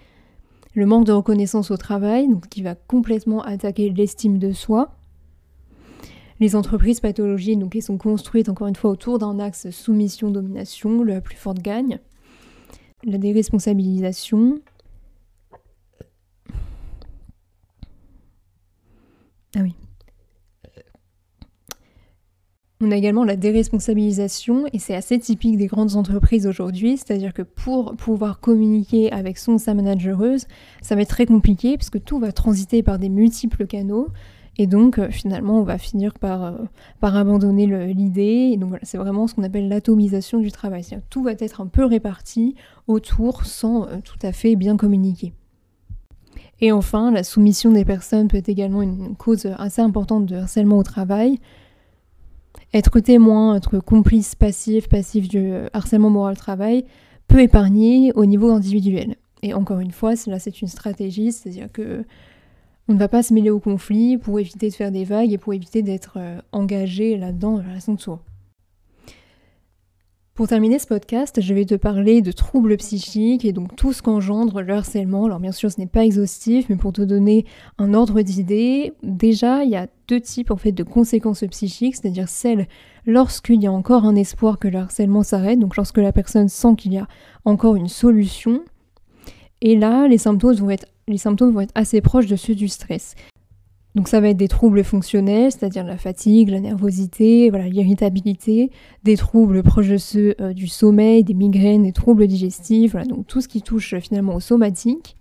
Le 0.75 0.85
manque 0.85 1.07
de 1.07 1.11
reconnaissance 1.11 1.71
au 1.71 1.77
travail, 1.77 2.27
qui 2.51 2.61
va 2.61 2.75
complètement 2.75 3.41
attaquer 3.41 3.89
l'estime 3.89 4.37
de 4.37 4.51
soi 4.51 4.91
les 6.41 6.55
entreprises 6.55 6.99
pathologiques, 6.99 7.59
donc, 7.59 7.75
elles 7.75 7.83
sont 7.83 7.99
construites 7.99 8.49
encore 8.49 8.67
une 8.67 8.75
fois 8.75 8.89
autour 8.89 9.19
d'un 9.19 9.39
axe 9.39 9.69
soumission-domination, 9.69 11.03
la 11.03 11.21
plus 11.21 11.37
forte 11.37 11.59
gagne. 11.59 11.99
La 13.03 13.19
déresponsabilisation. 13.19 14.59
Ah 19.55 19.59
oui. 19.61 19.75
On 22.83 22.89
a 22.89 22.95
également 22.95 23.23
la 23.23 23.35
déresponsabilisation, 23.35 24.65
et 24.73 24.79
c'est 24.79 24.95
assez 24.95 25.19
typique 25.19 25.57
des 25.57 25.67
grandes 25.67 25.95
entreprises 25.95 26.47
aujourd'hui, 26.47 26.97
c'est-à-dire 26.97 27.35
que 27.35 27.43
pour 27.43 27.95
pouvoir 27.95 28.39
communiquer 28.39 29.11
avec 29.11 29.37
son 29.37 29.59
sa 29.59 29.75
managereuse, 29.75 30.47
ça 30.81 30.95
va 30.95 31.01
être 31.01 31.09
très 31.09 31.27
compliqué, 31.27 31.77
puisque 31.77 32.03
tout 32.03 32.17
va 32.17 32.31
transiter 32.31 32.81
par 32.81 32.97
des 32.97 33.09
multiples 33.09 33.67
canaux. 33.67 34.07
Et 34.57 34.67
donc, 34.67 34.99
euh, 34.99 35.09
finalement, 35.09 35.59
on 35.59 35.63
va 35.63 35.77
finir 35.77 36.13
par, 36.13 36.43
euh, 36.43 36.57
abandonner 37.01 37.93
l'idée. 37.93 38.59
C'est 38.83 38.97
vraiment 38.97 39.27
ce 39.27 39.35
qu'on 39.35 39.43
appelle 39.43 39.69
l'atomisation 39.69 40.39
du 40.39 40.51
travail. 40.51 40.83
C'est-à-dire 40.83 41.07
tout 41.09 41.23
va 41.23 41.31
être 41.31 41.61
un 41.61 41.67
peu 41.67 41.85
réparti 41.85 42.55
autour 42.87 43.45
sans 43.45 43.87
euh, 43.87 43.97
tout 44.03 44.19
à 44.21 44.31
fait 44.31 44.55
bien 44.55 44.77
communiquer. 44.77 45.33
Et 46.59 46.71
enfin, 46.71 47.11
la 47.11 47.23
soumission 47.23 47.71
des 47.71 47.85
personnes 47.85 48.27
peut 48.27 48.37
être 48.37 48.49
également 48.49 48.81
une 48.81 49.15
cause 49.15 49.47
assez 49.57 49.81
importante 49.81 50.27
de 50.27 50.35
harcèlement 50.35 50.77
au 50.77 50.83
travail. 50.83 51.39
Être 52.73 52.99
témoin, 52.99 53.55
être 53.55 53.79
complice 53.79 54.35
passif, 54.35 54.87
passif 54.87 55.27
du 55.27 55.51
harcèlement 55.73 56.11
moral 56.11 56.33
au 56.33 56.35
travail 56.35 56.85
peut 57.27 57.41
épargner 57.41 58.11
au 58.13 58.25
niveau 58.25 58.51
individuel. 58.51 59.15
Et 59.41 59.55
encore 59.55 59.79
une 59.79 59.91
fois, 59.91 60.13
là 60.27 60.37
c'est 60.37 60.61
une 60.61 60.67
stratégie, 60.67 61.31
c'est-à-dire 61.31 61.71
que 61.71 62.05
on 62.91 62.95
ne 62.95 62.99
va 62.99 63.07
pas 63.07 63.23
se 63.23 63.33
mêler 63.33 63.49
au 63.49 63.61
conflit 63.61 64.17
pour 64.17 64.37
éviter 64.37 64.69
de 64.69 64.73
faire 64.73 64.91
des 64.91 65.05
vagues 65.05 65.31
et 65.31 65.37
pour 65.37 65.53
éviter 65.53 65.81
d'être 65.81 66.15
euh, 66.17 66.41
engagé 66.51 67.15
là-dedans 67.15 67.59
de 67.59 67.63
façon 67.63 67.93
de. 67.93 68.01
Pour 70.33 70.47
terminer 70.49 70.77
ce 70.77 70.87
podcast, 70.87 71.39
je 71.39 71.53
vais 71.53 71.63
te 71.63 71.75
parler 71.75 72.21
de 72.21 72.33
troubles 72.33 72.75
psychiques 72.75 73.45
et 73.45 73.53
donc 73.53 73.77
tout 73.77 73.93
ce 73.93 74.01
qu'engendre 74.01 74.61
le 74.61 74.73
harcèlement. 74.73 75.23
Alors 75.23 75.39
bien 75.39 75.53
sûr, 75.53 75.71
ce 75.71 75.79
n'est 75.79 75.87
pas 75.87 76.03
exhaustif, 76.03 76.65
mais 76.67 76.75
pour 76.75 76.91
te 76.91 77.01
donner 77.01 77.45
un 77.77 77.93
ordre 77.93 78.21
d'idée, 78.23 78.91
déjà, 79.03 79.63
il 79.63 79.69
y 79.69 79.77
a 79.77 79.87
deux 80.09 80.19
types 80.19 80.51
en 80.51 80.57
fait 80.57 80.73
de 80.73 80.83
conséquences 80.83 81.45
psychiques, 81.49 81.95
c'est-à-dire 81.95 82.27
celles 82.27 82.67
lorsqu'il 83.05 83.63
y 83.63 83.67
a 83.67 83.71
encore 83.71 84.03
un 84.03 84.17
espoir 84.17 84.59
que 84.59 84.67
le 84.67 84.79
harcèlement 84.79 85.23
s'arrête, 85.23 85.59
donc 85.59 85.77
lorsque 85.77 85.97
la 85.97 86.11
personne 86.11 86.49
sent 86.49 86.75
qu'il 86.77 86.91
y 86.91 86.97
a 86.97 87.07
encore 87.45 87.77
une 87.77 87.87
solution. 87.87 88.65
Et 89.61 89.77
là, 89.77 90.09
les 90.09 90.17
symptômes 90.17 90.55
vont 90.55 90.71
être 90.71 90.87
les 91.07 91.17
symptômes 91.17 91.53
vont 91.53 91.61
être 91.61 91.71
assez 91.75 92.01
proches 92.01 92.27
de 92.27 92.35
ceux 92.35 92.55
du 92.55 92.67
stress. 92.67 93.15
Donc 93.93 94.07
ça 94.07 94.21
va 94.21 94.29
être 94.29 94.37
des 94.37 94.47
troubles 94.47 94.83
fonctionnels, 94.83 95.51
c'est-à-dire 95.51 95.83
la 95.83 95.97
fatigue, 95.97 96.49
la 96.49 96.61
nervosité, 96.61 97.49
voilà, 97.49 97.67
l'irritabilité, 97.67 98.71
des 99.03 99.17
troubles 99.17 99.63
proches 99.63 99.89
de 99.89 99.97
ceux 99.97 100.35
euh, 100.39 100.53
du 100.53 100.67
sommeil, 100.67 101.25
des 101.25 101.33
migraines, 101.33 101.83
des 101.83 101.91
troubles 101.91 102.27
digestifs, 102.27 102.91
voilà, 102.91 103.05
donc 103.05 103.27
tout 103.27 103.41
ce 103.41 103.49
qui 103.49 103.61
touche 103.61 103.95
finalement 103.99 104.35
au 104.35 104.39
somatique. 104.39 105.17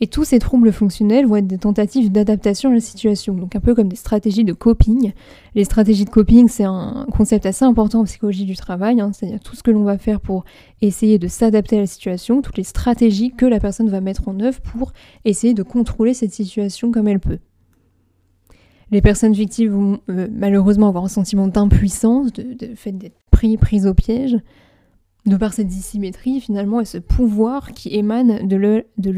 Et 0.00 0.08
tous 0.08 0.24
ces 0.24 0.38
troubles 0.38 0.72
fonctionnels 0.72 1.26
vont 1.26 1.36
être 1.36 1.46
des 1.46 1.56
tentatives 1.56 2.12
d'adaptation 2.12 2.70
à 2.70 2.74
la 2.74 2.80
situation, 2.80 3.34
donc 3.34 3.56
un 3.56 3.60
peu 3.60 3.74
comme 3.74 3.88
des 3.88 3.96
stratégies 3.96 4.44
de 4.44 4.52
coping. 4.52 5.12
Les 5.54 5.64
stratégies 5.64 6.04
de 6.04 6.10
coping, 6.10 6.48
c'est 6.48 6.64
un 6.64 7.06
concept 7.10 7.46
assez 7.46 7.64
important 7.64 8.00
en 8.00 8.04
psychologie 8.04 8.44
du 8.44 8.56
travail, 8.56 9.00
hein, 9.00 9.12
c'est-à-dire 9.14 9.40
tout 9.40 9.56
ce 9.56 9.62
que 9.62 9.70
l'on 9.70 9.84
va 9.84 9.96
faire 9.96 10.20
pour 10.20 10.44
essayer 10.82 11.18
de 11.18 11.28
s'adapter 11.28 11.78
à 11.78 11.80
la 11.80 11.86
situation, 11.86 12.42
toutes 12.42 12.58
les 12.58 12.64
stratégies 12.64 13.32
que 13.32 13.46
la 13.46 13.58
personne 13.58 13.88
va 13.88 14.02
mettre 14.02 14.28
en 14.28 14.38
œuvre 14.40 14.60
pour 14.60 14.92
essayer 15.24 15.54
de 15.54 15.62
contrôler 15.62 16.12
cette 16.12 16.32
situation 16.32 16.92
comme 16.92 17.08
elle 17.08 17.20
peut. 17.20 17.38
Les 18.90 19.00
personnes 19.00 19.32
victimes 19.32 19.70
vont 19.70 20.00
euh, 20.10 20.28
malheureusement 20.30 20.88
avoir 20.88 21.04
un 21.04 21.08
sentiment 21.08 21.48
d'impuissance, 21.48 22.32
de, 22.32 22.74
fait 22.76 22.92
d'être 22.92 23.16
pris, 23.30 23.56
pris 23.56 23.86
au 23.86 23.94
piège, 23.94 24.36
de 25.26 25.36
par 25.36 25.52
cette 25.52 25.66
dissymétrie 25.66 26.40
finalement 26.40 26.80
et 26.80 26.84
ce 26.84 26.98
pouvoir 26.98 27.72
qui 27.72 27.94
émane 27.94 28.46
de 28.46 28.56
le, 28.56 28.86
de. 28.98 29.12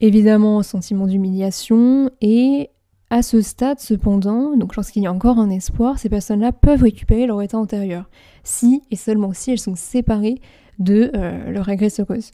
Évidemment, 0.00 0.62
sentiment 0.62 1.06
d'humiliation 1.06 2.10
et 2.20 2.70
à 3.10 3.22
ce 3.22 3.40
stade 3.42 3.78
cependant, 3.78 4.56
donc 4.56 4.74
lorsqu'il 4.76 5.02
y 5.02 5.06
a 5.06 5.12
encore 5.12 5.38
un 5.38 5.50
espoir, 5.50 5.98
ces 5.98 6.08
personnes-là 6.08 6.52
peuvent 6.52 6.82
récupérer 6.82 7.26
leur 7.26 7.40
état 7.42 7.58
antérieur, 7.58 8.10
si 8.42 8.82
et 8.90 8.96
seulement 8.96 9.32
si 9.32 9.52
elles 9.52 9.60
sont 9.60 9.76
séparées 9.76 10.40
de 10.78 11.10
euh, 11.14 11.50
leur 11.50 11.68
agresseuse. 11.68 12.32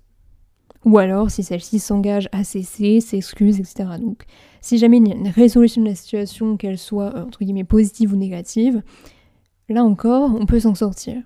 Ou 0.86 0.96
alors 0.96 1.30
si 1.30 1.42
celle-ci 1.42 1.78
s'engage 1.78 2.28
à 2.32 2.44
cesser, 2.44 3.00
s'excuse, 3.00 3.60
etc. 3.60 3.90
Donc 4.00 4.24
si 4.62 4.78
jamais 4.78 4.96
il 4.96 5.08
y 5.08 5.12
a 5.12 5.16
une 5.16 5.28
résolution 5.28 5.82
de 5.82 5.88
la 5.88 5.94
situation, 5.94 6.56
qu'elle 6.56 6.78
soit 6.78 7.14
euh, 7.14 7.24
entre 7.24 7.40
guillemets 7.40 7.64
positive 7.64 8.14
ou 8.14 8.16
négative, 8.16 8.82
Là 9.70 9.84
encore, 9.84 10.32
on 10.34 10.46
peut 10.46 10.58
s'en 10.58 10.74
sortir. 10.74 11.22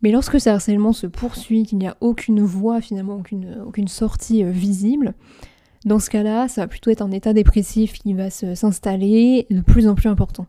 Mais 0.00 0.10
lorsque 0.10 0.40
ce 0.40 0.48
harcèlement 0.48 0.94
se 0.94 1.06
poursuit, 1.06 1.64
qu'il 1.64 1.78
n'y 1.78 1.86
a 1.86 1.98
aucune 2.00 2.42
voie, 2.42 2.80
finalement 2.80 3.16
aucune, 3.16 3.88
sortie 3.88 4.42
euh, 4.42 4.50
visible, 4.50 5.12
dans 5.84 5.98
ce 5.98 6.08
cas-là, 6.08 6.48
ça 6.48 6.62
va 6.62 6.66
plutôt 6.66 6.90
être 6.90 7.02
un 7.02 7.10
état 7.10 7.34
dépressif 7.34 7.92
qui 7.92 8.14
va 8.14 8.30
s'installer 8.30 9.46
de 9.50 9.60
plus 9.60 9.86
en 9.86 9.94
plus 9.94 10.08
important. 10.08 10.46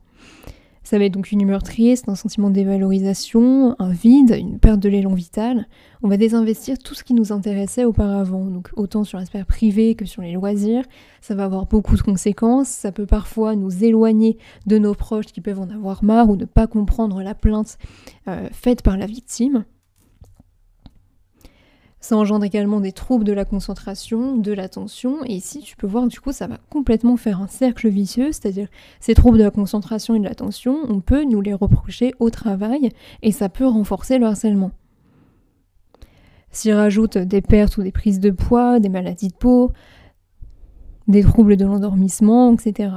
Ça 0.84 0.98
va 0.98 1.06
être 1.06 1.14
donc 1.14 1.32
une 1.32 1.42
humeur 1.42 1.64
triste, 1.64 2.10
un 2.10 2.16
sentiment 2.16 2.50
de 2.50 2.56
dévalorisation, 2.56 3.76
un 3.80 3.92
vide, 3.92 4.36
une 4.38 4.60
perte 4.60 4.80
de 4.80 4.90
l'élan 4.90 5.14
vital. 5.14 5.68
On 6.02 6.10
va 6.10 6.18
désinvestir 6.18 6.78
tout 6.78 6.94
ce 6.94 7.06
qui 7.06 7.14
nous 7.14 7.32
intéressait 7.32 7.86
auparavant, 7.86 8.46
donc 8.46 8.70
autant 8.76 9.06
sur 9.06 9.18
l'aspect 9.18 9.44
privé 9.46 9.96
que 9.96 10.06
sur 10.06 10.22
les 10.22 10.34
loisirs. 10.34 10.84
Ça 11.22 11.36
va 11.36 11.46
avoir 11.46 11.68
beaucoup 11.68 11.96
de 11.96 12.02
conséquences. 12.02 12.68
Ça 12.68 12.92
peut 12.92 13.06
parfois 13.06 13.56
nous 13.56 13.84
éloigner 13.84 14.38
de 14.68 14.78
nos 14.78 14.94
proches 14.94 15.28
qui 15.28 15.40
peuvent 15.40 15.62
en 15.62 15.70
avoir 15.70 16.04
marre 16.04 16.30
ou 16.30 16.36
ne 16.36 16.46
pas 16.46 16.68
comprendre 16.68 17.24
la 17.24 17.34
plainte 17.34 17.78
euh, 18.28 18.50
faite 18.52 18.82
par 18.82 18.98
la 18.98 19.06
victime. 19.06 19.64
Ça 22.04 22.18
engendre 22.18 22.44
également 22.44 22.82
des 22.82 22.92
troubles 22.92 23.24
de 23.24 23.32
la 23.32 23.46
concentration, 23.46 24.36
de 24.36 24.52
l'attention, 24.52 25.24
et 25.24 25.36
ici 25.36 25.62
tu 25.62 25.78
peux 25.78 25.88
voir 25.88 26.06
du 26.08 26.20
coup 26.20 26.34
ça 26.34 26.48
va 26.48 26.58
complètement 26.70 27.16
faire 27.16 27.40
un 27.40 27.48
cercle 27.48 27.88
vicieux, 27.88 28.34
c'est-à-dire 28.34 28.68
ces 29.00 29.14
troubles 29.14 29.38
de 29.38 29.44
la 29.44 29.52
concentration 29.52 30.14
et 30.14 30.20
de 30.20 30.26
l'attention, 30.26 30.80
on 30.90 31.00
peut 31.00 31.24
nous 31.24 31.40
les 31.40 31.54
reprocher 31.54 32.14
au 32.20 32.30
travail 32.30 32.90
et 33.22 33.32
ça 33.32 33.48
peut 33.48 33.66
renforcer 33.66 34.18
le 34.18 34.26
harcèlement. 34.26 34.72
S'y 36.52 36.74
rajoutent 36.74 37.18
des 37.18 37.42
pertes 37.42 37.78
ou 37.78 37.84
des 37.84 37.94
prises 37.94 38.20
de 38.20 38.32
poids, 38.32 38.82
des 38.82 38.90
maladies 38.90 39.30
de 39.30 39.36
peau, 39.36 39.72
des 41.08 41.24
troubles 41.24 41.56
de 41.56 41.64
l'endormissement, 41.64 42.54
etc. 42.54 42.96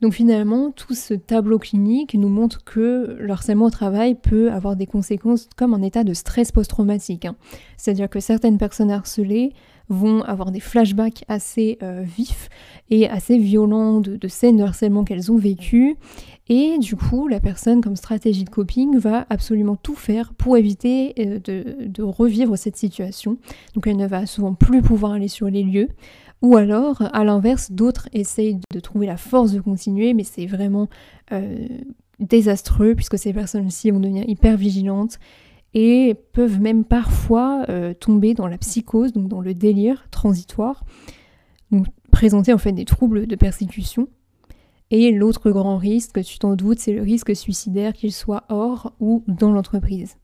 Donc 0.00 0.12
finalement, 0.12 0.70
tout 0.70 0.94
ce 0.94 1.14
tableau 1.14 1.58
clinique 1.58 2.14
nous 2.14 2.28
montre 2.28 2.64
que 2.64 3.16
le 3.18 3.30
harcèlement 3.30 3.66
au 3.66 3.70
travail 3.70 4.14
peut 4.14 4.50
avoir 4.52 4.76
des 4.76 4.86
conséquences 4.86 5.48
comme 5.56 5.74
un 5.74 5.82
état 5.82 6.04
de 6.04 6.14
stress 6.14 6.52
post-traumatique. 6.52 7.24
Hein. 7.24 7.36
C'est-à-dire 7.76 8.08
que 8.08 8.20
certaines 8.20 8.58
personnes 8.58 8.90
harcelées 8.90 9.52
vont 9.88 10.22
avoir 10.22 10.50
des 10.50 10.60
flashbacks 10.60 11.24
assez 11.28 11.78
euh, 11.82 12.02
vifs 12.04 12.48
et 12.90 13.08
assez 13.08 13.38
violents 13.38 14.00
de, 14.00 14.28
scènes 14.28 14.58
de 14.58 14.62
harcèlement 14.62 15.02
qu'elles 15.02 15.32
ont 15.32 15.38
vécues. 15.38 15.96
Et 16.50 16.78
du 16.78 16.94
coup, 16.96 17.26
la 17.28 17.40
personne, 17.40 17.80
comme 17.80 17.96
stratégie 17.96 18.44
de 18.44 18.50
coping, 18.50 18.98
va 18.98 19.26
absolument 19.30 19.76
tout 19.76 19.94
faire 19.94 20.34
pour 20.34 20.56
éviter 20.56 21.14
euh, 21.18 21.38
de, 21.40 21.86
de 21.86 22.02
revivre 22.02 22.56
cette 22.56 22.76
situation. 22.76 23.38
Donc 23.74 23.86
elle 23.86 23.96
ne 23.96 24.06
va 24.06 24.26
souvent 24.26 24.54
plus 24.54 24.82
pouvoir 24.82 25.12
aller 25.12 25.28
sur 25.28 25.48
les 25.48 25.62
lieux. 25.62 25.88
Ou 26.40 26.56
alors, 26.56 27.02
à 27.12 27.24
l'inverse, 27.24 27.72
d'autres 27.72 28.08
essayent 28.12 28.60
de 28.72 28.80
trouver 28.80 29.06
la 29.06 29.16
force 29.16 29.52
de 29.52 29.60
continuer, 29.60 30.14
mais 30.14 30.22
c'est 30.24 30.46
vraiment 30.46 30.88
euh, 31.32 31.66
désastreux 32.20 32.94
puisque 32.94 33.18
ces 33.18 33.32
personnes-ci 33.32 33.90
vont 33.90 34.00
devenir 34.00 34.28
hyper 34.28 34.56
vigilantes 34.56 35.18
et 35.74 36.14
peuvent 36.32 36.60
même 36.60 36.84
parfois 36.84 37.64
euh, 37.68 37.92
tomber 37.92 38.34
dans 38.34 38.46
la 38.46 38.58
psychose, 38.58 39.12
donc 39.12 39.28
dans 39.28 39.40
le 39.40 39.52
délire 39.52 40.06
transitoire, 40.10 40.84
donc 41.70 41.86
présenter 42.10 42.52
en 42.52 42.58
fait 42.58 42.72
des 42.72 42.84
troubles 42.84 43.26
de 43.26 43.36
persécution. 43.36 44.08
Et 44.90 45.12
l'autre 45.12 45.50
grand 45.50 45.76
risque, 45.76 46.22
tu 46.24 46.38
t'en 46.38 46.56
doutes, 46.56 46.78
c'est 46.78 46.94
le 46.94 47.02
risque 47.02 47.36
suicidaire, 47.36 47.92
qu'il 47.92 48.12
soit 48.12 48.44
hors 48.48 48.94
ou 49.00 49.22
dans 49.26 49.52
l'entreprise 49.52 50.16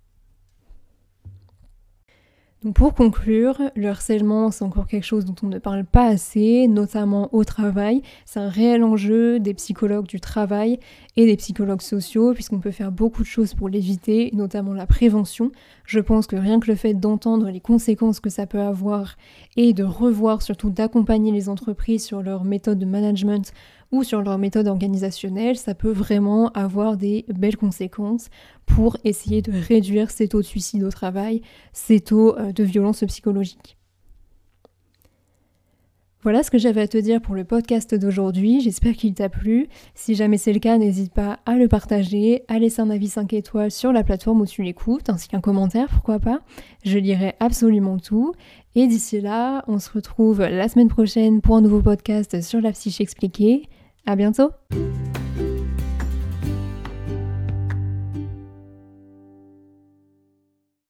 pour 2.73 2.94
conclure, 2.94 3.61
le 3.76 3.88
harcèlement, 3.88 4.50
c'est 4.50 4.64
encore 4.64 4.87
quelque 4.87 5.04
chose 5.04 5.26
dont 5.26 5.35
on 5.42 5.49
ne 5.49 5.59
parle 5.59 5.85
pas 5.85 6.06
assez, 6.06 6.66
notamment 6.66 7.28
au 7.35 7.44
travail. 7.44 8.00
C'est 8.25 8.40
un 8.40 8.49
réel 8.49 8.83
enjeu 8.83 9.38
des 9.38 9.52
psychologues 9.52 10.06
du 10.06 10.18
travail 10.18 10.78
et 11.16 11.26
des 11.26 11.37
psychologues 11.37 11.83
sociaux, 11.83 12.33
puisqu'on 12.33 12.61
peut 12.61 12.71
faire 12.71 12.90
beaucoup 12.90 13.23
de 13.23 13.26
choses 13.26 13.52
pour 13.52 13.68
l'éviter, 13.68 14.30
notamment 14.33 14.73
la 14.73 14.87
prévention. 14.87 15.52
Je 15.85 16.00
pense 16.00 16.26
que 16.26 16.37
rien 16.37 16.59
que 16.59 16.71
le 16.71 16.76
fait 16.76 16.94
d'entendre 16.94 17.50
les 17.50 17.61
conséquences 17.61 18.18
que 18.18 18.30
ça 18.30 18.47
peut 18.47 18.61
avoir 18.61 19.16
et 19.59 19.75
de 19.75 19.85
revoir, 19.85 20.40
surtout 20.40 20.71
d'accompagner 20.71 21.33
les 21.33 21.50
entreprises 21.50 22.04
sur 22.04 22.23
leur 22.23 22.44
méthode 22.44 22.78
de 22.78 22.87
management 22.87 23.52
ou 23.95 24.03
sur 24.03 24.23
leur 24.23 24.39
méthode 24.39 24.67
organisationnelle, 24.67 25.57
ça 25.57 25.75
peut 25.75 25.93
vraiment 25.93 26.49
avoir 26.49 26.97
des 26.97 27.25
belles 27.29 27.57
conséquences 27.57 28.29
pour 28.67 28.97
essayer 29.05 29.41
de 29.41 29.53
réduire 29.53 30.11
ces 30.11 30.29
taux 30.29 30.41
de 30.41 30.47
suicide 30.47 30.83
au 30.83 30.91
travail, 30.91 31.43
ces 31.73 32.01
taux 32.01 32.37
euh, 32.37 32.53
de 32.53 32.65
violence 32.65 33.05
psychologique. 33.07 33.77
Voilà 36.25 36.43
ce 36.43 36.51
que 36.51 36.57
j'avais 36.57 36.81
à 36.81 36.89
te 36.89 36.97
dire 36.97 37.21
pour 37.21 37.35
le 37.35 37.45
podcast 37.45 37.95
d'aujourd'hui. 37.95 38.63
J'espère 38.63 38.95
qu'il 38.95 39.13
t'a 39.13 39.29
plu. 39.29 39.69
Si 39.95 40.15
jamais 40.15 40.39
c'est 40.39 40.55
le 40.55 40.59
cas, 40.59 40.79
n'hésite 40.79 41.13
pas 41.13 41.39
à 41.45 41.55
le 41.57 41.69
partager, 41.69 42.45
à 42.49 42.59
laisser 42.59 42.81
un 42.81 42.89
avis 42.89 43.09
5 43.09 43.31
étoiles 43.35 43.71
sur 43.71 43.93
la 43.93 44.03
plateforme 44.03 44.41
où 44.41 44.47
tu 44.47 44.63
l'écoutes, 44.63 45.11
ainsi 45.11 45.29
qu'un 45.29 45.43
commentaire, 45.43 45.87
pourquoi 45.89 46.19
pas. 46.19 46.41
Je 46.83 46.99
lirai 46.99 47.35
absolument 47.41 47.99
tout. 47.99 48.33
Et 48.75 48.87
d'ici 48.87 49.21
là, 49.21 49.65
on 49.69 49.79
se 49.79 49.91
retrouve 49.91 50.41
la 50.41 50.67
semaine 50.69 50.89
prochaine 50.89 51.43
pour 51.43 51.57
un 51.57 51.61
nouveau 51.61 51.83
podcast 51.83 52.41
sur 52.41 52.63
la 52.63 52.73
psyché 52.73 53.03
expliquée. 53.03 53.68
À 54.07 54.17
bientôt! 54.17 54.51